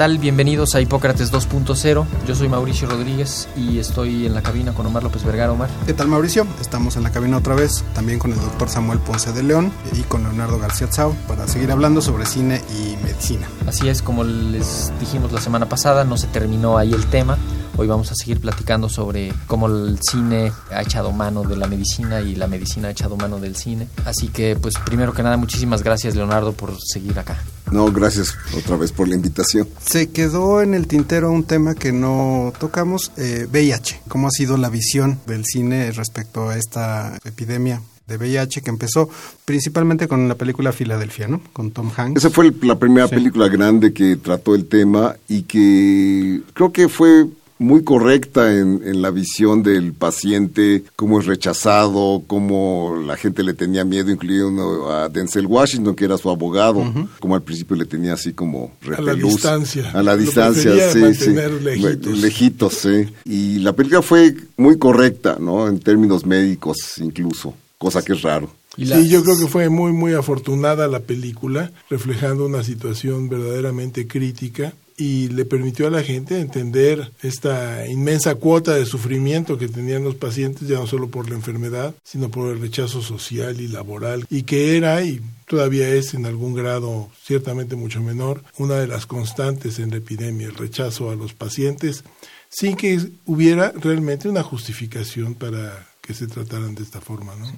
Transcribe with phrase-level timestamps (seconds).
[0.00, 0.16] Tal?
[0.16, 2.06] Bienvenidos a Hipócrates 2.0.
[2.26, 5.52] Yo soy Mauricio Rodríguez y estoy en la cabina con Omar López Vergara.
[5.52, 5.68] Omar.
[5.84, 6.46] ¿Qué tal Mauricio?
[6.58, 10.00] Estamos en la cabina otra vez, también con el doctor Samuel Ponce de León y
[10.04, 13.46] con Leonardo García Tsao para seguir hablando sobre cine y medicina.
[13.66, 17.36] Así es, como les dijimos la semana pasada, no se terminó ahí el tema.
[17.76, 22.22] Hoy vamos a seguir platicando sobre cómo el cine ha echado mano de la medicina
[22.22, 23.86] y la medicina ha echado mano del cine.
[24.06, 27.36] Así que, pues, primero que nada, muchísimas gracias, Leonardo, por seguir acá.
[27.72, 29.68] No, gracias otra vez por la invitación.
[29.84, 34.02] Se quedó en el tintero un tema que no tocamos, eh, VIH.
[34.08, 37.80] ¿Cómo ha sido la visión del cine respecto a esta epidemia?
[38.08, 39.08] de VIH que empezó
[39.44, 41.40] principalmente con la película Filadelfia, ¿no?
[41.52, 42.18] Con Tom Hanks.
[42.24, 43.14] Esa fue la primera Sí.
[43.14, 47.26] película grande que trató el tema y que creo que fue
[47.60, 53.52] muy correcta en, en la visión del paciente, cómo es rechazado, cómo la gente le
[53.52, 56.82] tenía miedo, incluyendo a Denzel Washington, que era su abogado,
[57.20, 59.34] como al principio le tenía así como A la repelús.
[59.34, 59.90] distancia.
[59.92, 61.30] A la distancia, sí, sí.
[61.62, 62.18] lejitos.
[62.18, 63.06] Lejitos, sí.
[63.26, 65.68] Y la película fue muy correcta, ¿no?
[65.68, 68.50] En términos médicos incluso, cosa que es raro.
[68.76, 74.06] Y Sí, yo creo que fue muy, muy afortunada la película, reflejando una situación verdaderamente
[74.06, 80.04] crítica y le permitió a la gente entender esta inmensa cuota de sufrimiento que tenían
[80.04, 84.26] los pacientes, ya no solo por la enfermedad, sino por el rechazo social y laboral,
[84.28, 89.06] y que era, y todavía es en algún grado ciertamente mucho menor, una de las
[89.06, 92.04] constantes en la epidemia, el rechazo a los pacientes,
[92.50, 97.34] sin que hubiera realmente una justificación para que se trataran de esta forma.
[97.36, 97.50] ¿no?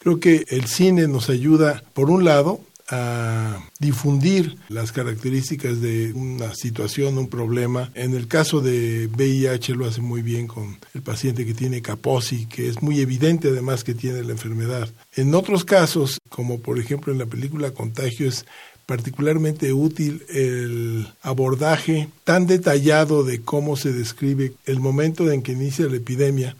[0.00, 6.54] Creo que el cine nos ayuda, por un lado, a difundir las características de una
[6.54, 7.90] situación, un problema.
[7.94, 12.46] En el caso de VIH lo hace muy bien con el paciente que tiene Kaposi,
[12.46, 14.88] que es muy evidente además que tiene la enfermedad.
[15.14, 18.44] En otros casos, como por ejemplo en la película Contagio, es
[18.86, 25.86] particularmente útil el abordaje tan detallado de cómo se describe el momento en que inicia
[25.86, 26.56] la epidemia,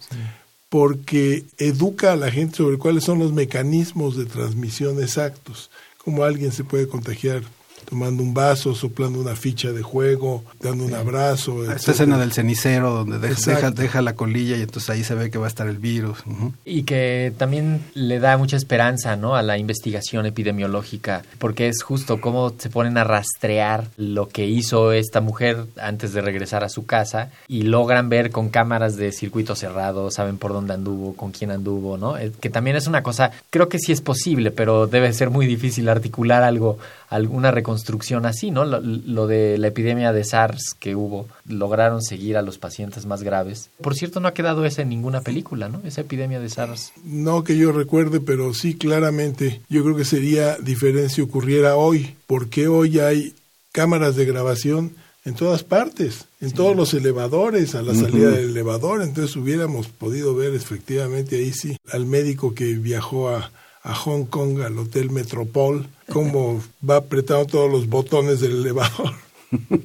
[0.69, 5.73] porque educa a la gente sobre cuáles son los mecanismos de transmisión exactos,
[6.05, 7.43] cómo alguien se puede contagiar
[7.89, 11.63] tomando un vaso, soplando una ficha de juego, dando un abrazo.
[11.63, 11.93] Esta etcétera.
[11.95, 13.83] escena del cenicero donde deja, deja, Exacto.
[13.83, 16.19] deja la colilla y entonces ahí se ve que va a estar el virus.
[16.65, 19.35] Y que también le da mucha esperanza ¿no?
[19.37, 24.93] a la investigación epidemiológica, porque es justo cómo se ponen a rastrear lo que hizo
[24.93, 29.55] esta mujer antes de regresar a su casa y logran ver con cámaras de circuito
[29.57, 32.17] cerrado, saben por dónde anduvo, con quién anduvo, ¿no?
[32.19, 35.47] Eh, Que también es una cosa, creo que sí es posible, pero debe ser muy
[35.47, 36.79] difícil articular algo,
[37.11, 38.65] alguna reconstrucción así, ¿no?
[38.65, 43.23] Lo, lo de la epidemia de SARS que hubo, lograron seguir a los pacientes más
[43.23, 43.69] graves.
[43.83, 45.83] Por cierto, no ha quedado esa en ninguna película, ¿no?
[45.85, 46.93] Esa epidemia de SARS.
[47.05, 52.15] No que yo recuerde, pero sí claramente yo creo que sería diferente si ocurriera hoy,
[52.29, 53.35] porque hoy hay
[53.73, 54.93] cámaras de grabación
[55.25, 60.35] en todas partes, en todos los elevadores, a la salida del elevador, entonces hubiéramos podido
[60.35, 63.51] ver efectivamente ahí sí al médico que viajó a,
[63.83, 69.15] a Hong Kong, al Hotel Metropol, cómo va apretando todos los botones del elevador.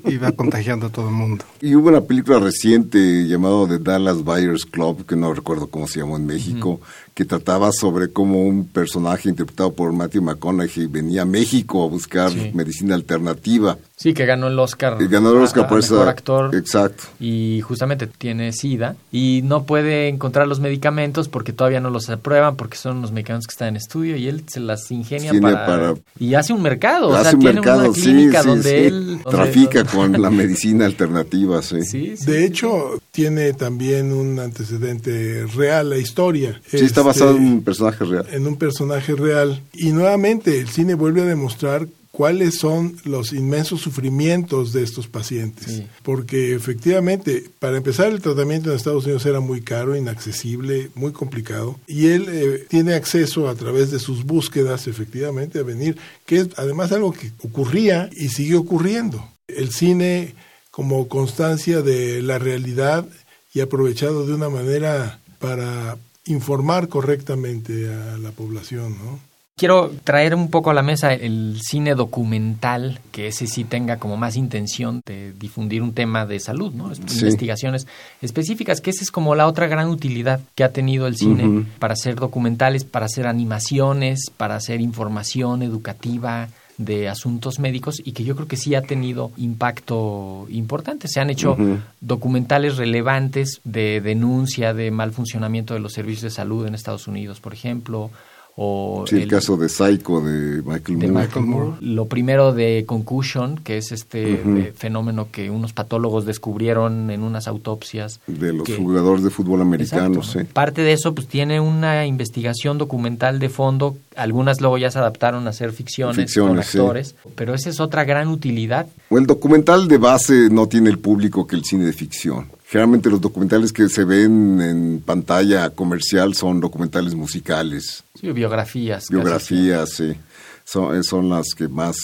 [0.06, 1.44] Y va contagiando a todo el mundo.
[1.60, 6.00] Y hubo una película reciente llamada The Dallas Buyers Club, que no recuerdo cómo se
[6.02, 6.82] llamó en México,
[7.16, 12.30] que trataba sobre cómo un personaje interpretado por Matthew McConaughey venía a México a buscar
[12.30, 12.52] Sí.
[12.54, 13.78] medicina alternativa.
[13.98, 14.98] Sí, que ganó el Oscar.
[15.02, 16.10] Y ganó el Oscar a- a por mejor esa...
[16.10, 16.54] actor.
[16.54, 17.04] Exacto.
[17.22, 22.58] Y justamente tiene SIDA y no puede encontrar los medicamentos porque todavía no los aprueban
[22.58, 25.94] porque son los medicamentos que están en estudio y él se las ingenia para, para-
[26.20, 28.70] y hace un mercado, o Hace sea, un tiene mercado, una sí, clínica sí, donde
[28.70, 28.76] sí.
[28.76, 31.82] él donde- Trafica donde- con la medicina alternativa, sí.
[31.84, 32.26] Sí, sí.
[32.30, 36.60] De hecho, tiene también un antecedente real la historia.
[36.68, 38.28] Sí, está Este, basado en un personaje real.
[38.32, 39.62] en un personaje real.
[39.74, 45.66] Y nuevamente el cine vuelve a demostrar cuáles son los inmensos sufrimientos de estos pacientes.
[45.68, 45.88] Sí.
[46.02, 51.78] Porque efectivamente, para empezar, el tratamiento en Estados Unidos era muy caro, inaccesible, muy complicado.
[51.88, 56.50] Y él eh, tiene acceso a través de sus búsquedas, efectivamente, a venir, que es
[56.56, 59.28] además algo que ocurría y sigue ocurriendo.
[59.50, 60.36] El cine
[60.72, 63.06] como constancia de la realidad
[63.54, 69.20] y aprovechado de una manera para informar correctamente a la población, ¿no?
[69.58, 74.18] Quiero traer un poco a la mesa el cine documental, que ese sí tenga como
[74.18, 76.92] más intención de difundir un tema de salud, ¿no?
[76.94, 77.88] Investigaciones
[78.22, 81.94] específicas, que esa es como la otra gran utilidad que ha tenido el cine para
[81.94, 88.36] hacer documentales, para hacer animaciones, para hacer información educativa, de asuntos médicos y que yo
[88.36, 91.08] creo que sí ha tenido impacto importante.
[91.08, 91.58] Se han hecho
[92.02, 97.40] documentales relevantes de denuncia de mal funcionamiento de los servicios de salud en Estados Unidos,
[97.40, 98.12] por ejemplo,
[98.58, 101.72] o el, caso de Psycho de Michael Moore.
[101.82, 108.22] Lo primero de Concussion, que es este fenómeno que unos patólogos descubrieron en unas autopsias.
[108.28, 113.50] De los jugadores de fútbol americanos, Parte de eso pues tiene una investigación documental de
[113.50, 113.98] fondo.
[114.16, 118.30] Algunas luego ya se adaptaron a hacer ficciones, con actores, pero esa es otra gran
[118.30, 118.88] utilidad.
[119.10, 122.48] O el documental de base no tiene el público que el cine de ficción.
[122.68, 128.04] Generalmente los documentales que se ven en pantalla comercial son documentales musicales.
[128.26, 129.06] Sí, biografías.
[129.10, 130.16] Biografías, sí.
[130.64, 131.96] Son, son las que más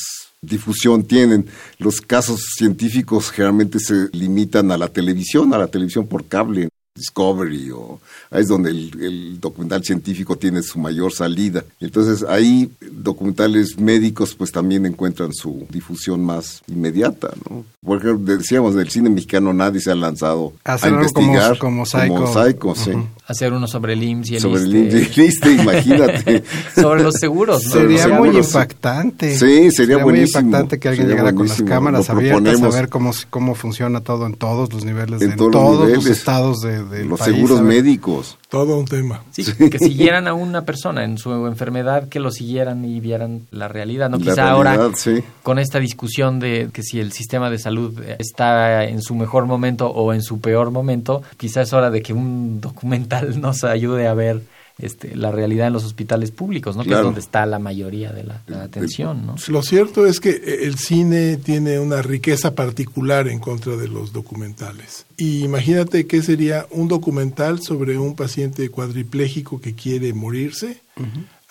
[0.41, 1.47] difusión tienen.
[1.79, 6.69] Los casos científicos generalmente se limitan a la televisión, a la televisión por cable.
[6.93, 11.63] Discovery o ahí es donde el, documental científico tiene su mayor salida.
[11.79, 17.63] Entonces ahí documentales médicos pues también encuentran su difusión más inmediata, ¿no?
[17.83, 22.31] Porque decíamos del cine mexicano nadie se ha lanzado a investigar como, como
[23.25, 26.43] Hacer uno sobre el IMSS y el Sobre el IMSS imagínate.
[26.75, 29.35] sobre los seguros, Sería muy impactante.
[29.35, 33.55] Sí, sería, muy impactante que alguien llegara con las cámaras abiertas a ver cómo, cómo
[33.55, 38.37] funciona todo en todos los niveles, en, todos, los estados de los seguros médicos.
[38.51, 39.23] Todo un tema.
[39.31, 43.69] Sí, que siguieran a una persona en su enfermedad, que lo siguieran y vieran la
[43.69, 44.09] realidad.
[44.09, 44.91] No quizá ahora
[45.41, 49.87] con esta discusión de que si el sistema de salud está en su mejor momento
[49.87, 54.13] o en su peor momento, quizá es hora de que un documental nos ayude a
[54.13, 54.41] ver
[54.81, 56.83] este, la realidad en los hospitales públicos, ¿no?
[56.83, 59.35] Que es donde está la mayoría de la, atención, ¿no?
[59.47, 60.31] Lo cierto es que
[60.63, 65.05] el cine tiene una riqueza particular en contra de los documentales.
[65.17, 70.81] Y imagínate qué sería un documental sobre un paciente cuadripléjico que quiere morirse.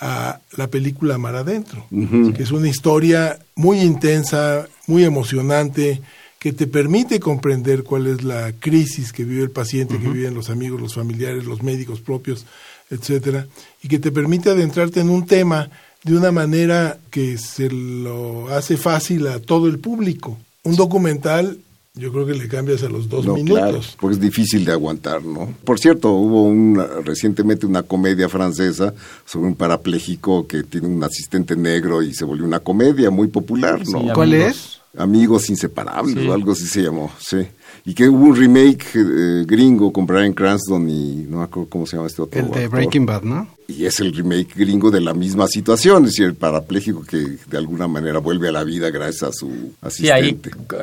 [0.03, 6.00] a la película Mar Adentro, que es una historia muy intensa, muy emocionante,
[6.41, 10.49] que te permite comprender cuál es la crisis que vive el paciente, que viven los
[10.49, 12.47] amigos, los familiares, los médicos propios
[12.90, 13.46] etcétera,
[13.82, 15.70] y que te permite adentrarte en un tema
[16.04, 20.38] de una manera que se lo hace fácil a todo el público.
[20.64, 21.58] Un documental
[21.94, 23.58] yo creo que le cambias a los dos minutos.
[23.58, 25.52] Claro, porque es difícil de aguantar, ¿no?
[25.64, 28.94] Por cierto, hubo una, recientemente una comedia francesa
[29.26, 33.86] sobre un parapléjico que tiene un asistente negro y se volvió una comedia muy popular,
[33.88, 34.12] ¿no?
[34.14, 34.81] ¿Cuál es?
[34.96, 37.46] Amigos inseparables o algo así se llamó, sí
[37.84, 41.87] y que hubo un remake eh, gringo con Brian Cranston y no me acuerdo cómo
[41.87, 42.40] se llama este otro.
[42.40, 43.49] El de Breaking Bad, ¿no?
[43.70, 47.58] y es el remake gringo de la misma situación, es decir, el parapléjico que de
[47.58, 49.94] alguna manera vuelve a la vida gracias a su asistente.
[49.94, 50.40] Sí, ahí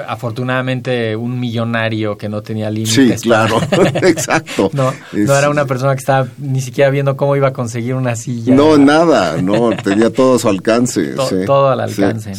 [0.08, 3.22] afortunadamente un millonario que no tenía límites.
[3.22, 3.60] Sí, claro,
[3.96, 4.70] exacto.
[4.74, 8.16] No, no era una persona que estaba ni siquiera viendo cómo iba a conseguir una
[8.16, 8.56] silla.
[8.56, 11.16] No, nada, no, tenía todo a su alcance.
[11.46, 12.34] Todo al alcance.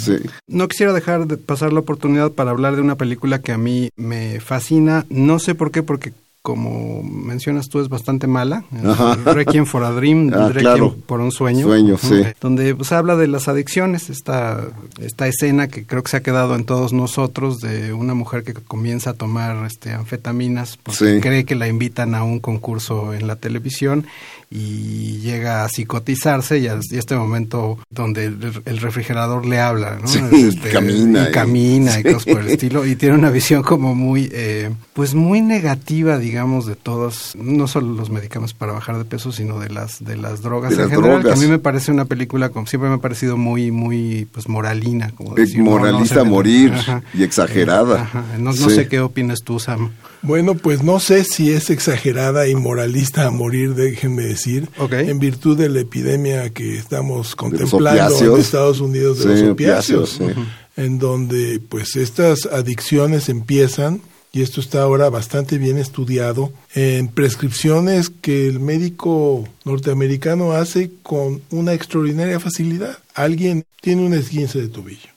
[0.47, 0.69] ¿no?
[0.69, 4.38] quisiera dejar de pasar la oportunidad para hablar de una película que a mí me
[4.41, 6.13] fascina, no sé por qué, porque
[6.49, 8.65] como mencionas tú, es bastante mala.
[9.27, 11.67] Requiem for a Dream, ah, Requiem por un sueño.
[11.67, 12.23] Sueño, sí.
[12.41, 14.65] Donde pues, habla de las adicciones, esta,
[14.99, 18.55] esta escena que creo que se ha quedado en todos nosotros de una mujer que
[18.55, 23.37] comienza a tomar este, anfetaminas porque cree que la invitan a un concurso en la
[23.37, 24.07] televisión
[24.51, 30.37] y llega a psicotizarse y a, este momento donde el, refrigerador le habla, ¿no?
[30.37, 31.29] Este, camina.
[31.29, 35.15] Y, camina y cosas por el estilo y tiene una visión como muy, eh, pues
[35.15, 39.69] muy negativa, digamos, de todos, no solo los medicamentos para bajar de peso, sino de
[39.69, 42.89] las de las drogas en general, que a mí me parece una película, como siempre
[42.89, 46.73] me ha parecido muy, muy, pues moralina, como decir, Moralista a morir
[47.13, 48.09] y exagerada.
[48.39, 49.91] no, sé qué opinas tú, Sam.
[50.23, 55.57] Bueno, pues no sé si es exagerada y moralista a morir, déjenme decir, en virtud
[55.57, 60.21] de la epidemia que estamos contemplando en Estados Unidos de los opiáceos,
[60.77, 68.11] en donde pues estas adicciones empiezan, y esto está ahora bastante bien estudiado, en prescripciones
[68.11, 72.99] que el médico norteamericano hace con una extraordinaria facilidad.
[73.15, 75.09] Alguien tiene un esguince de tobillo.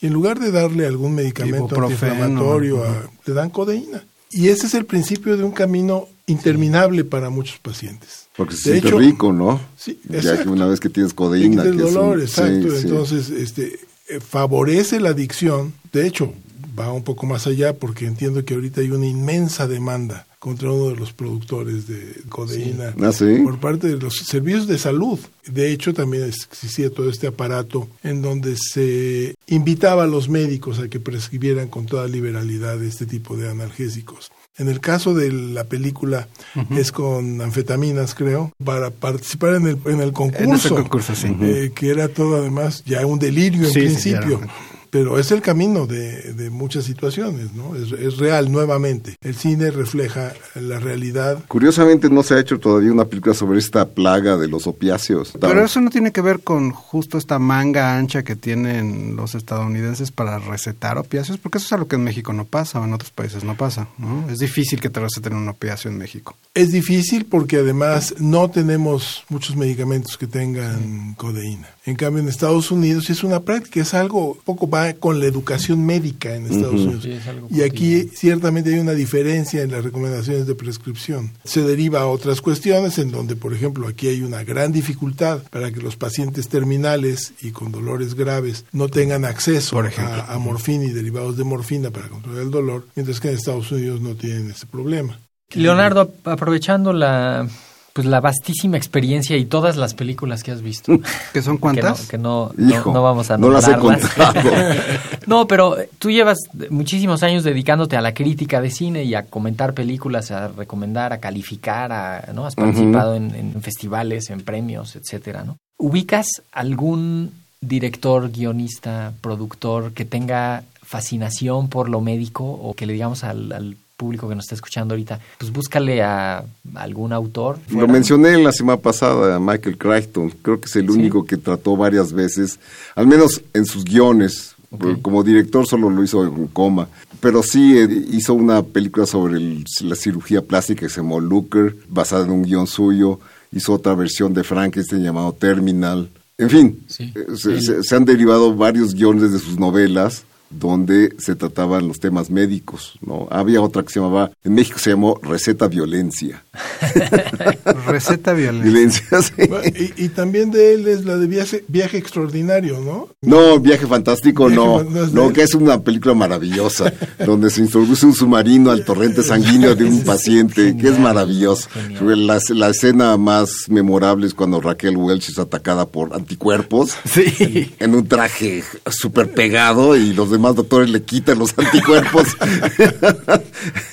[0.00, 2.84] Y en lugar de darle algún medicamento antiinflamatorio,
[3.24, 4.02] le dan codeína
[4.36, 8.28] y ese es el principio de un camino interminable para muchos pacientes.
[8.36, 9.58] Porque se siente rico, ¿no?
[9.78, 11.62] Sí, Ya que una vez que tienes codeína.
[11.62, 12.76] El dolor, exacto.
[12.76, 15.72] Entonces, este, eh, favorece la adicción.
[15.90, 16.34] De hecho,
[16.78, 20.90] va un poco más allá porque entiendo que ahorita hay una inmensa demanda contra uno
[20.90, 23.38] de los productores de codeína Ah, ¿sí?
[23.44, 25.18] por parte de los servicios de salud.
[25.46, 30.88] De hecho, también existía todo este aparato en donde se invitaba a los médicos a
[30.88, 34.30] que prescribieran con toda liberalidad este tipo de analgésicos.
[34.58, 36.28] En el caso de la película
[36.70, 40.44] es con anfetaminas, creo, para participar en el, en el concurso.
[40.44, 41.28] En ese concurso, sí.
[41.42, 44.40] eh, que era todo además ya un delirio en principio.
[44.40, 44.48] ya.
[44.96, 47.76] Pero es el camino de, de muchas situaciones, ¿no?
[47.76, 49.16] Es, es real nuevamente.
[49.20, 51.44] El cine refleja la realidad.
[51.48, 55.34] Curiosamente no se ha hecho todavía una película sobre esta plaga de los opiáceos.
[55.38, 60.12] Pero eso no tiene que ver con justo esta manga ancha que tienen los estadounidenses
[60.12, 63.10] para recetar opiáceos, porque eso es algo que en México no pasa o en otros
[63.10, 63.88] países no pasa.
[63.98, 64.30] ¿no?
[64.30, 66.34] Es difícil que te receten un opiáceo en México.
[66.54, 71.68] Es difícil porque además no tenemos muchos medicamentos que tengan codeína.
[71.84, 75.84] En cambio, en Estados Unidos es una práctica, es algo, poco va con la educación
[75.84, 77.02] médica en Estados Unidos.
[77.02, 81.32] Sí, es algo y aquí ciertamente hay una diferencia en las recomendaciones de prescripción.
[81.44, 85.70] Se deriva a otras cuestiones en donde, por ejemplo, aquí hay una gran dificultad para
[85.70, 90.14] que los pacientes terminales y con dolores graves no tengan acceso Por ejemplo.
[90.14, 93.70] a, a morfina y derivados de morfina para controlar el dolor, mientras que en Estados
[93.72, 95.18] Unidos no tienen ese problema.
[95.54, 97.48] Leonardo, ap- aprovechando la
[97.96, 100.92] pues la vastísima experiencia y todas las películas que has visto.
[101.32, 102.06] ¿Que son cuántas?
[102.06, 104.12] Que no, que no, Hijo, no, no vamos a no las he nombrarlas.
[104.12, 104.50] contado.
[105.26, 109.72] no, pero tú llevas muchísimos años dedicándote a la crítica de cine y a comentar
[109.72, 112.44] películas, a recomendar, a calificar, a, ¿no?
[112.44, 115.56] Has participado en, en festivales, en premios, etcétera, ¿no?
[115.78, 123.24] ¿Ubicas algún director, guionista, productor que tenga fascinación por lo médico o que le digamos
[123.24, 127.58] al, al público que nos está escuchando ahorita, pues búscale a algún autor?
[127.70, 130.30] Lo mencioné la semana pasada, a Michael Crichton.
[130.42, 130.92] Creo que es el Sí.
[130.98, 132.58] único que trató varias veces,
[132.94, 134.54] al menos en sus guiones.
[134.70, 135.00] Ok.
[135.00, 136.88] Como director solo lo hizo en coma.
[137.20, 141.74] Pero sí eh, hizo una película sobre el- la cirugía plástica que se llamó Looker,
[141.88, 143.18] basada en un guion suyo.
[143.52, 146.10] Hizo otra versión de Frankenstein llamado Terminal.
[146.36, 147.12] En fin, Sí.
[147.14, 151.88] eh, se, El- se- se han derivado varios guiones de sus novelas donde se trataban
[151.88, 153.26] los temas médicos, ¿no?
[153.30, 156.42] Había otra que se llamaba, en México se llamó Receta Violencia.
[157.86, 158.64] Receta violenta.
[158.64, 159.32] Violencia, sí.
[159.48, 159.64] Bueno,
[159.96, 163.08] Y, y también de él es la de viaje, viaje extraordinario, ¿no?
[163.22, 164.82] No, Viaje Fantástico Viaje no.
[165.12, 166.92] no que es una película maravillosa,
[167.24, 171.68] donde se introduce un submarino al torrente sanguíneo de un paciente, que es maravilloso.
[172.00, 177.74] La, la escena más memorable es cuando Raquel Welch es atacada por anticuerpos Sí.
[177.78, 182.28] en un traje súper pegado y los demás doctores le quitan los anticuerpos.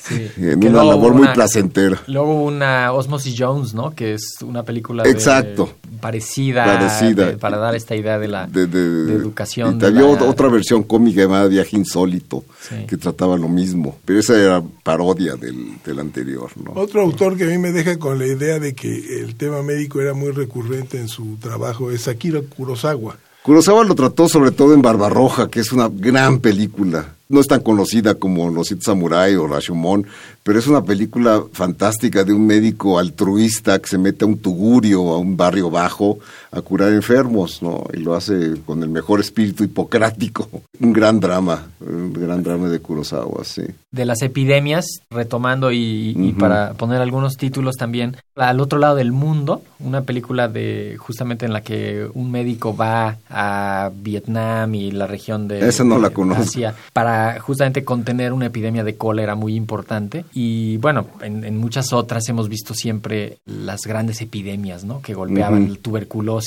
[0.03, 0.27] Sí.
[0.37, 2.01] en Que una luego labor muy una- placentera.
[2.07, 3.91] Luego hubo una Osmosis Jones, ¿no?
[3.95, 5.73] Que es una película de- Exacto.
[6.01, 7.27] parecida, Parecida.
[7.27, 9.75] de- para dar esta idea de la de, de- de educación.
[9.75, 12.85] Y de había la- otra versión cómica llamada Viaje Insólito, Sí.
[12.87, 16.71] que trataba lo mismo, pero esa era parodia del, del anterior, ¿no?
[16.79, 20.01] Otro autor que a mí me deja con la idea de que el tema médico
[20.01, 23.17] era muy recurrente en su trabajo es Akira Kurosawa.
[23.43, 27.15] Kurosawa lo trató sobre todo en Barbarroja, que es una gran película.
[27.27, 30.07] No es tan conocida como Los Siete Samurai o Rashomon,
[30.43, 35.09] pero es una película fantástica de un médico altruista que se mete a un tugurio,
[35.09, 36.19] a un barrio bajo,
[36.53, 37.83] a curar enfermos, ¿no?
[37.93, 40.47] Y lo hace con el mejor espíritu hipocrático.
[40.79, 43.63] Un gran drama, un gran drama de Kurosawa, sí.
[43.91, 49.61] de las epidemias, retomando y, para poner algunos títulos también, al otro lado del mundo,
[49.79, 55.47] una película de justamente en la que un médico va a Vietnam y la región
[55.47, 56.43] de, Esa no la conozco.
[56.43, 61.93] Asia para justamente contener una epidemia de cólera muy importante y bueno, en, en muchas
[61.93, 65.01] otras hemos visto siempre las grandes epidemias, ¿no?
[65.01, 66.42] Que golpeaban el tuberculosis,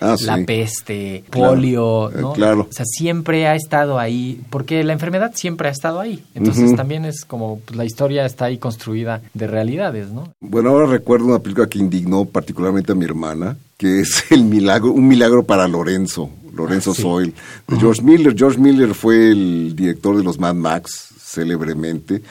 [0.00, 0.44] Ah, la sí.
[0.44, 2.66] peste, Claro, polio, eh, claro.
[2.70, 6.22] O sea, siempre ha estado ahí, porque la enfermedad siempre ha estado ahí.
[6.34, 10.32] Entonces también es como pues, la historia está ahí construida de realidades, ¿no?
[10.40, 14.92] Bueno, ahora recuerdo una película que indignó particularmente a mi hermana, que es el milagro,
[14.92, 17.34] un milagro para Lorenzo, Lorenzo Soil,
[17.66, 18.34] de George Miller.
[18.36, 22.22] George Miller fue el director de los Mad Max, célebremente,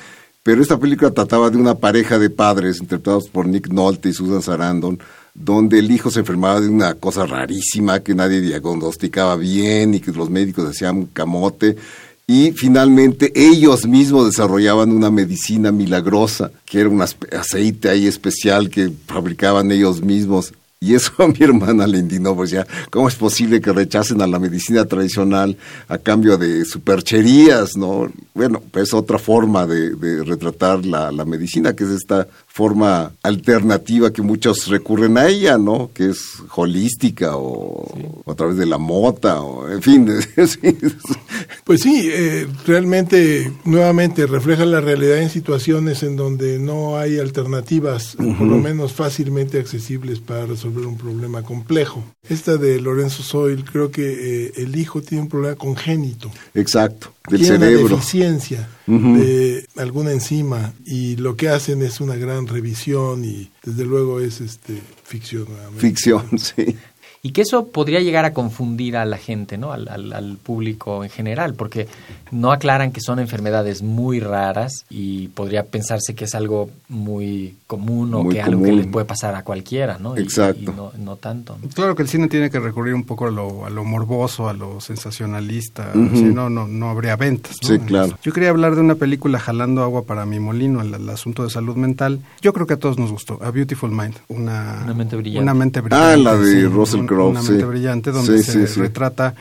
[0.48, 4.42] pero esta película trataba de una pareja de padres interpretados por Nick Nolte y Susan
[4.42, 4.98] Sarandon,
[5.38, 10.12] donde el hijo se enfermaba de una cosa rarísima que nadie diagnosticaba bien y que
[10.12, 11.78] los médicos hacían camote.
[12.26, 18.92] Y finalmente ellos mismos desarrollaban una medicina milagrosa, que era un aceite ahí especial que
[19.06, 20.54] fabricaban ellos mismos.
[20.80, 24.28] Y eso a mi hermana le indignó, pues ya, ¿cómo es posible que rechacen a
[24.28, 25.56] la medicina tradicional
[25.88, 28.12] a cambio de supercherías, no?
[28.34, 34.12] Bueno, pues otra forma de, de retratar la, la medicina, que es esta forma alternativa
[34.12, 35.92] que muchos recurren a ella, ¿no?
[35.94, 37.86] Que es holística o,
[38.26, 40.08] o a través de la mota, o en fin,
[41.64, 48.16] Pues sí, eh, realmente nuevamente refleja la realidad en situaciones en donde no hay alternativas,
[48.16, 52.04] por lo menos fácilmente accesibles para resolver un problema complejo.
[52.28, 56.32] Esta de Lorenzo Soil, creo que eh, el hijo tiene un problema congénito.
[56.56, 57.86] Exacto, del tiene cerebro.
[57.86, 63.86] una deficiencia de alguna enzima y lo que hacen es una gran revisión y desde
[63.86, 65.82] luego es este ficción nuevamente.
[65.82, 66.76] Ficción, sí.
[67.24, 69.72] Y que eso podría llegar a confundir a la gente, ¿no?
[69.74, 71.88] Al, al- al público en general, porque
[72.32, 78.14] no aclaran que son enfermedades muy raras y podría pensarse que es algo muy común
[78.14, 78.82] o Muy que algo que común.
[78.82, 80.16] les puede pasar a cualquiera, ¿no?
[80.16, 80.62] Exacto.
[80.62, 81.58] Y, no, no tanto.
[81.62, 81.70] ¿no?
[81.70, 84.54] Claro que el cine tiene que recurrir un poco a lo, a lo morboso, a
[84.54, 86.16] lo sensacionalista, Ujú.
[86.16, 87.58] si no, no, no habría ventas.
[87.64, 87.68] ¿no?
[87.68, 88.18] Sí, claro.
[88.22, 91.50] Yo quería hablar de una película Jalando agua para mi molino, el, el asunto de
[91.50, 92.20] salud mental.
[92.42, 95.44] Yo creo que a todos nos gustó, A Beautiful Mind, una, Una mente brillante.
[95.44, 97.52] Una mente Ah, brillante, la de sí, Russell un- Una sí.
[97.52, 98.80] mente brillante donde Sí, se sí.
[98.80, 99.34] retrata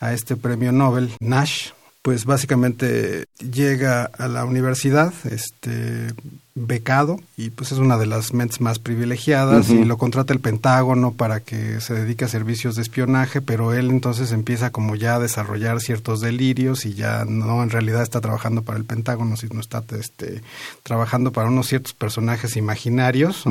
[0.00, 1.70] a este premio Nobel, Nash,
[2.02, 6.08] pues básicamente llega a la universidad, este
[6.56, 11.12] becado y pues es una de las mentes más privilegiadas y lo contrata el Pentágono
[11.12, 15.18] para que se dedique a servicios de espionaje, pero él entonces empieza como ya a
[15.18, 19.82] desarrollar ciertos delirios y ya no en realidad está trabajando para el Pentágono, sino está
[19.98, 20.42] este
[20.84, 23.42] trabajando para unos ciertos personajes imaginarios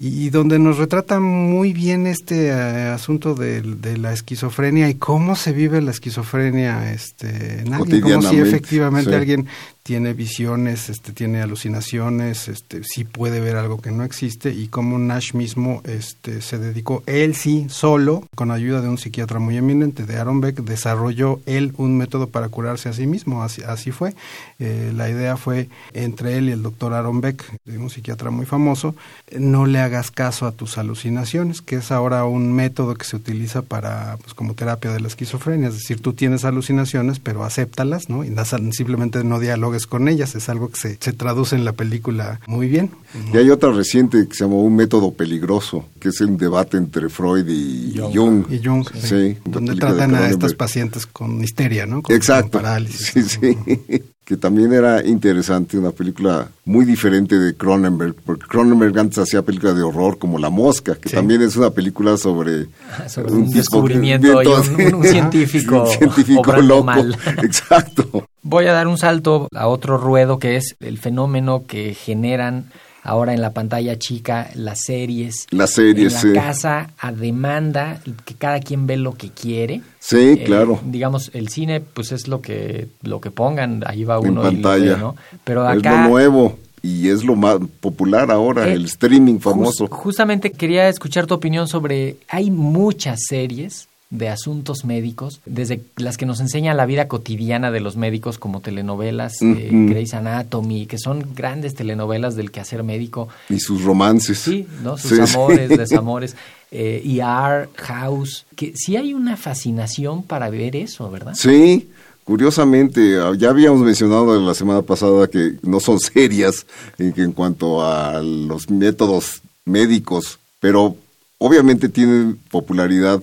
[0.00, 4.96] y, y donde nos retrata muy bien este eh, asunto de, de la esquizofrenia y
[4.96, 9.16] cómo se vive la esquizofrenia este en alguien, como si efectivamente sí.
[9.16, 9.46] alguien
[9.82, 14.98] tiene visiones, este, tiene alucinaciones, este, sí puede ver algo que no existe y como
[14.98, 20.04] Nash mismo este, se dedicó, él sí, solo, con ayuda de un psiquiatra muy eminente,
[20.04, 24.14] de Aaron Beck, desarrolló él un método para curarse a sí mismo, así, así fue.
[24.60, 28.94] Eh, la idea fue entre él y el doctor Aaron Beck, un psiquiatra muy famoso,
[29.36, 33.62] no le hagas caso a tus alucinaciones, que es ahora un método que se utiliza
[33.62, 38.24] para, pues, como terapia de la esquizofrenia, es decir, tú tienes alucinaciones, pero acéptalas, ¿no?
[38.24, 38.32] Y
[38.72, 39.40] simplemente no
[39.72, 42.90] dialogues con ellas, es algo que se, se traduce en la película muy bien.
[43.32, 47.08] Y hay otra reciente que se llamó Un método peligroso, que es el debate entre
[47.08, 48.14] Freud y Jung.
[48.14, 48.44] Jung.
[48.52, 52.02] Y Jung, sí, Sí, una donde tratan a estas pacientes con histeria, ¿no?
[52.02, 52.52] Con, Exacto.
[52.52, 53.06] con parálisis.
[53.08, 53.58] Sí, sí.
[54.24, 59.74] que también era interesante, una película muy diferente de Cronenberg, porque Cronenberg antes hacía películas
[59.76, 61.16] de horror como La Mosca, que Sí.
[61.16, 62.68] también es una película sobre,
[63.08, 65.08] Sobre un descubrimiento y un- un sí.
[65.10, 66.84] científico Un científico loco.
[66.84, 67.16] mal.
[67.42, 68.24] Exacto.
[68.42, 72.64] Voy a dar un salto a otro ruedo que es el fenómeno que generan
[73.04, 75.46] ahora en la pantalla chica las series.
[75.50, 76.32] Las series, En la sí.
[76.46, 79.80] casa a demanda, que cada quien ve lo que quiere.
[80.00, 80.80] Sí, Eh, claro.
[80.84, 84.56] Digamos, el cine pues es lo que lo que pongan, ahí va En uno y
[84.56, 84.94] lo pantalla.
[84.94, 85.16] ve, ¿no?
[85.44, 89.86] Pero Es lo nuevo y es lo más popular ahora, Eh, el streaming famoso.
[89.86, 96.18] Jus- justamente quería escuchar tu opinión sobre, hay muchas series de asuntos médicos, desde las
[96.18, 99.88] que nos enseñan la vida cotidiana de los médicos como telenovelas, eh, Ujú.
[99.88, 104.38] Grey's Anatomy, que son grandes telenovelas del quehacer médico, y sus romances.
[104.38, 104.98] sí, ¿no?
[104.98, 105.34] Sus Sí, sí.
[105.34, 106.36] amores, desamores,
[106.70, 111.32] eh, ER, House, que sí hay una fascinación para ver eso, ¿verdad?
[111.34, 111.88] Sí,
[112.24, 116.66] curiosamente, ya habíamos mencionado la semana pasada que no son serias
[116.98, 120.96] en, que en cuanto a los métodos médicos, pero
[121.38, 123.22] obviamente tienen popularidad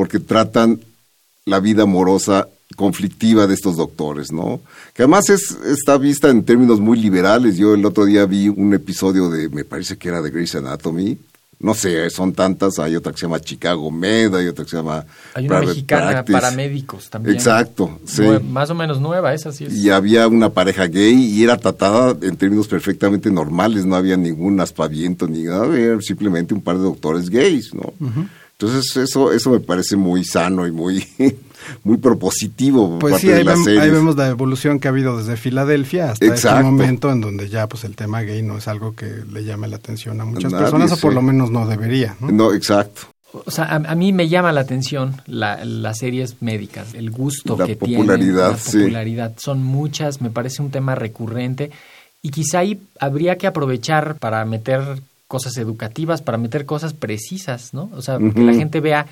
[0.00, 0.80] porque tratan
[1.44, 4.62] la vida amorosa conflictiva de estos doctores, ¿no?
[4.94, 7.58] Que además es, está vista en términos muy liberales.
[7.58, 11.18] Yo el otro día vi un episodio de, me parece que era de Grey's Anatomy.
[11.58, 12.78] No sé, son tantas.
[12.78, 15.66] Hay otra que se llama Chicago Med, hay otra que se llama Hay una Private
[15.74, 16.32] mexicana Practice.
[16.32, 17.36] para médicos también.
[17.36, 18.22] Exacto, sí.
[18.22, 19.74] Nue- más o menos nueva, esa sí es.
[19.74, 24.58] Y había una pareja gay y era tratada en términos perfectamente normales, no había ningún
[24.60, 27.92] aspaviento ni nada, era simplemente un par de doctores gays, ¿no?
[28.60, 31.06] Entonces eso eso me parece muy sano y muy
[31.84, 33.82] muy propositivo Pues parte sí, ahí, de las vem- series.
[33.82, 36.58] ahí vemos la evolución que ha habido desde Filadelfia hasta Exacto.
[36.60, 39.66] este momento en donde ya pues el tema gay no es algo que le llame
[39.68, 41.14] la atención a muchas nadie, personas o por sí.
[41.14, 42.16] lo menos no debería.
[42.20, 42.30] ¿no?
[42.30, 43.02] No, exacto.
[43.32, 47.56] O sea, a, a mí me llama la atención la- las series médicas, el gusto
[47.56, 48.78] La que popularidad, tienen, la sí.
[48.78, 49.34] popularidad.
[49.38, 51.70] Son muchas, me parece un tema recurrente
[52.22, 57.88] y quizá ahí habría que aprovechar para meter cosas educativas, para meter cosas precisas, ¿no?
[57.94, 59.06] O sea, que la gente vea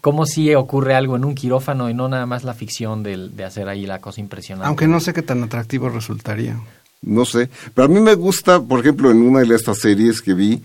[0.00, 3.44] cómo sí ocurre algo en un quirófano y no nada más la ficción del- de,
[3.44, 4.66] hacer ahí la cosa impresionante.
[4.66, 6.58] Aunque no sé qué tan atractivo resultaría.
[7.00, 10.34] No sé, pero a mí me gusta, por ejemplo, en una de estas series que
[10.34, 10.60] vi,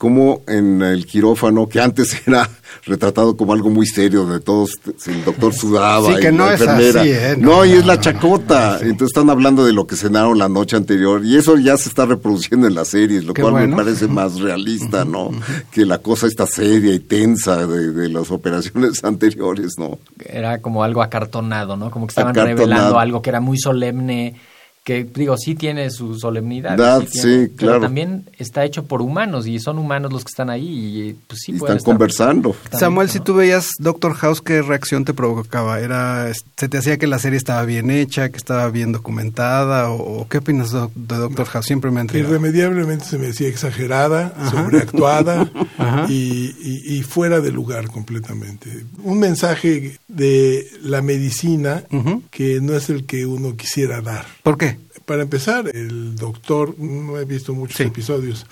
[0.00, 2.48] como en el quirófano, que antes era
[2.86, 4.70] retratado como algo muy serio, de todos,
[5.06, 7.00] el doctor sudaba Sí, que y no la es enfermera.
[7.02, 7.34] así, ¿eh?
[7.38, 8.00] No, No, y es la no.
[8.00, 8.78] chacota.
[8.80, 12.06] Entonces están hablando de lo que cenaron la noche anterior y eso ya se está
[12.06, 13.76] reproduciendo en las series, lo Qué cual bueno.
[13.76, 15.32] me parece más realista, ¿no?
[15.70, 19.98] Que la cosa está seria y tensa de, de las operaciones anteriores, ¿no?
[20.24, 21.90] Era como algo acartonado, ¿no?
[21.90, 22.56] Como que estaban Acartonado.
[22.58, 24.34] revelando algo que era muy solemne,
[24.82, 26.76] que digo, sí tiene su solemnidad.
[26.76, 27.80] Tiene, sí, pero claro.
[27.82, 31.52] también está hecho por humanos y son humanos los que están ahí y pues sí
[31.52, 32.56] y pueden están estar- conversando.
[32.72, 33.24] Samuel, si ¿no?
[33.24, 35.80] tú veías Doctor House, ¿qué reacción te provocaba?
[35.80, 39.90] ¿Era, ¿Se te hacía que la serie estaba bien hecha, que estaba bien documentada?
[39.90, 41.66] ¿O, qué opinas de, de Doctor House?
[41.66, 42.04] Siempre me ha.
[42.04, 44.50] Irremediablemente se me decía exagerada, Ajá.
[44.50, 46.06] sobreactuada Ajá.
[46.08, 48.84] y, y- y fuera de lugar completamente.
[49.02, 51.84] Un mensaje de la medicina
[52.30, 54.24] que no es el que uno quisiera dar.
[54.42, 54.69] ¿Por qué?
[55.04, 57.84] Para empezar, el doctor, no he visto muchos Sí.
[57.84, 58.46] episodios,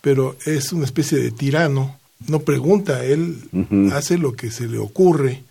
[0.00, 3.38] pero es una especie de tirano, no pregunta, él
[3.92, 5.42] hace lo que se le ocurre,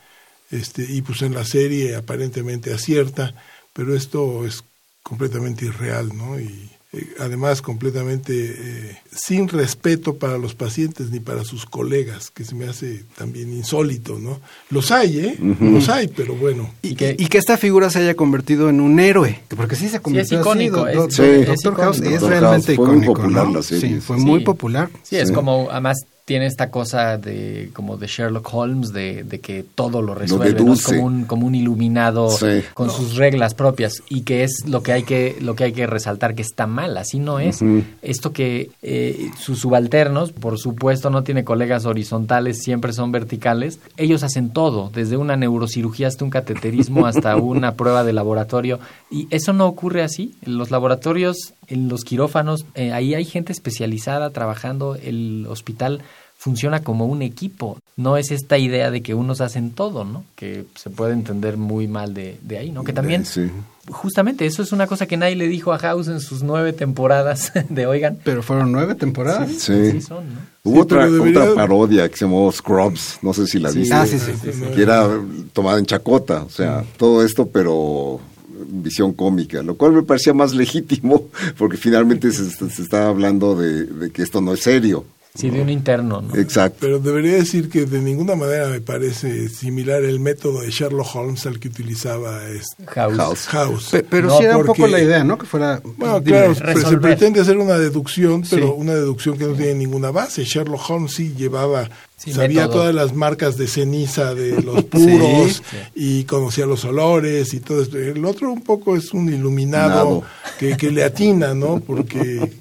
[0.52, 3.34] este, y pues en la serie aparentemente acierta,
[3.74, 4.64] pero esto es
[5.02, 6.40] completamente irreal, ¿no?
[6.40, 12.44] Y eh, además completamente eh, sin respeto para los pacientes ni para sus colegas, que
[12.46, 14.40] se me hace también insólito, ¿no?
[14.70, 15.38] Los hay, ¿eh?
[15.60, 16.70] Los hay, pero bueno.
[16.82, 19.42] Y, que- y que esta figura se haya convertido en un héroe.
[19.56, 20.98] Porque sí se convirtió icónico, así.
[20.98, 21.22] es- Sí.
[21.46, 22.16] Doctor es House icónico.
[22.16, 23.14] es realmente House fue muy icónico.
[23.16, 23.54] popular ¿no?
[23.54, 23.90] la serie.
[23.96, 24.24] Sí, fue Sí.
[24.26, 24.90] muy popular.
[25.04, 25.34] Sí, es Sí.
[25.34, 30.16] como, además tiene esta cosa de como de Sherlock Holmes, de, de que todo lo
[30.16, 30.96] resuelve, deduce.
[30.96, 32.62] como un, como un iluminado Sí.
[32.74, 35.86] con sus reglas propias y que es lo que hay que, lo que hay que
[35.86, 37.60] resaltar que está mal, así no es.
[38.02, 44.24] Esto que eh, sus subalternos, por supuesto, no tiene colegas horizontales, siempre son verticales, ellos
[44.24, 48.80] hacen todo, desde una neurocirugía hasta un cateterismo, hasta una prueba de laboratorio,
[49.12, 50.34] y eso no ocurre así.
[50.44, 56.02] En los laboratorios, en los quirófanos, eh, ahí hay gente especializada trabajando, el hospital
[56.44, 60.26] funciona como un equipo, no es esta idea de que unos hacen todo, ¿no?
[60.36, 62.84] Que se puede entender muy mal de, de ahí, ¿no?
[62.84, 63.50] Que también, Sí.
[63.90, 67.54] justamente, eso es una cosa que nadie le dijo a House en sus nueve temporadas
[67.70, 69.50] de Oigan, Pero fueron nueve temporadas.
[69.58, 69.72] Sí.
[69.72, 70.40] así son, ¿no?
[70.66, 73.80] Hubo Sí, otra, debería- otra parodia que se llamó Scrubs, no sé si la Sí.
[73.80, 73.96] viste.
[73.96, 74.62] Ah, sí, sí, sí, sí.
[74.76, 75.08] Que era
[75.54, 78.20] tomada en chacota, o sea, todo esto, pero
[78.68, 81.24] visión cómica, lo cual me parecía más legítimo,
[81.58, 85.06] porque finalmente se, se estaba hablando de, de que esto no es serio.
[85.36, 86.36] Sí, de un interno, ¿no?
[86.36, 86.78] Exacto.
[86.82, 91.48] Pero debería decir que de ninguna manera me parece similar el método de Sherlock Holmes
[91.48, 93.18] al que utilizaba este House.
[93.18, 93.48] House.
[93.48, 93.90] House.
[93.90, 95.40] Pe- pero No, sí era un poco la idea, ¿no?
[95.40, 95.82] Que fuera...
[95.98, 96.38] Bueno, dime.
[96.38, 97.02] claro, pues, se resolver.
[97.02, 98.74] pretende hacer una deducción, pero Sí.
[98.78, 100.44] una deducción que no tiene ninguna base.
[100.44, 102.76] Sherlock Holmes sí llevaba, Sí, sabía método.
[102.82, 105.64] todas las marcas de ceniza de los puros
[105.96, 107.98] y conocía los olores y todo esto.
[107.98, 110.24] El otro un poco es un iluminado Nado.
[110.60, 111.80] que, que le atina, ¿no?
[111.80, 112.52] Porque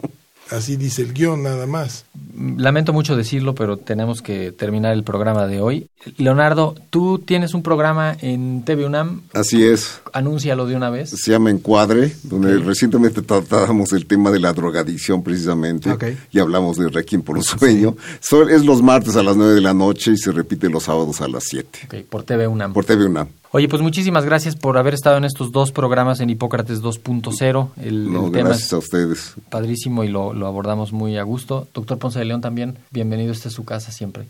[0.52, 2.04] así dice el guion nada más.
[2.56, 5.88] Lamento mucho decirlo, pero tenemos que terminar el programa de hoy.
[6.16, 10.00] Leonardo, tú tienes un programa en TV UNAM, Así es.
[10.12, 11.10] anúncialo de una vez.
[11.10, 16.04] Se llama Encuadre, donde recientemente tratábamos el tema de la drogadicción precisamente Ok.
[16.30, 17.96] y hablamos de Requiem por un sueño.
[18.20, 21.20] So- es los martes a las 9 de la noche y se repite los sábados
[21.20, 22.72] a las 7 Ok, por TV UNAM.
[22.72, 23.28] por TV UNAM.
[23.54, 27.68] Oye, pues muchísimas gracias por haber estado en estos dos programas en Hipócrates 2.0.
[27.82, 29.34] El, No, el tema gracias es a ustedes.
[29.50, 31.68] padrísimo y lo, lo abordamos muy a gusto.
[31.74, 34.24] Doctor Ponce de León también, bienvenido, esta es su casa siempre.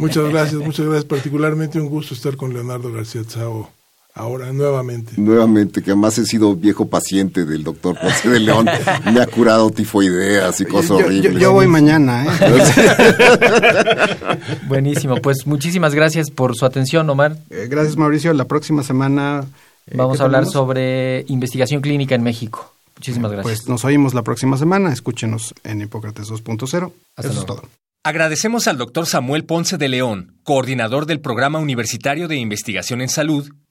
[0.00, 1.04] Muchas gracias, muchas gracias.
[1.04, 3.70] Particularmente un gusto estar con Leonardo García Tsao
[4.14, 5.12] ahora nuevamente.
[5.16, 8.66] Nuevamente, que además he sido viejo paciente del doctor Ponce de León.
[9.12, 11.40] Me ha curado tifoideas y cosas Yo- horribles.
[11.40, 12.28] yo voy mañana, ¿eh?
[14.66, 17.36] Buenísimo, pues muchísimas gracias por su atención, Omar.
[17.50, 18.32] Eh, Gracias, Mauricio.
[18.34, 19.44] La próxima semana...
[19.86, 20.52] eh, Vamos ¿qué a hablar tenemos?
[20.52, 22.74] sobre investigación clínica en México.
[22.96, 23.60] Muchísimas gracias.
[23.60, 24.92] Pues nos oímos la próxima semana.
[24.92, 26.92] Escúchenos en Hipócrates 2.0.
[27.16, 27.62] Eso es todo.
[28.02, 33.50] Agradecemos al doctor Samuel Ponce de León, coordinador del Programa Universitario de Investigación en Salud